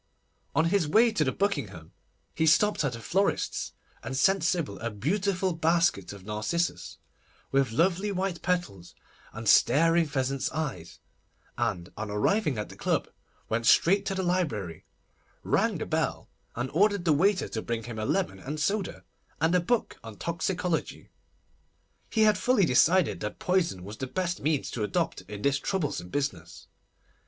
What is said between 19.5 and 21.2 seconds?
a book on Toxicology.